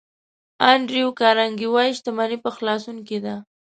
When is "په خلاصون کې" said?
2.43-3.17